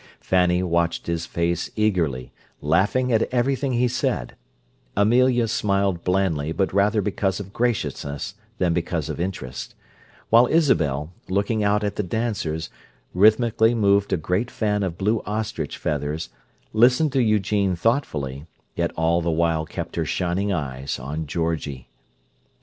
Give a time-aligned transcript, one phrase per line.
[0.19, 4.35] Fanny watched his face eagerly, laughing at everything he said;
[4.97, 9.75] Amelia smiled blandly, but rather because of graciousness than because of interest;
[10.31, 12.71] while Isabel, looking out at the dancers,
[13.13, 16.29] rhythmically moved a great fan of blue ostrich feathers,
[16.73, 21.89] listened to Eugene thoughtfully, yet all the while kept her shining eyes on Georgie.